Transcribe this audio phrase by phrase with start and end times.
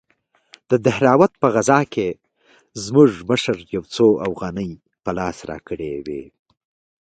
[0.69, 2.09] د دهراوت په غزا کښې
[2.83, 4.71] زموږ مشر يو څو اوغانۍ
[5.03, 6.23] په لاس راکړې وې.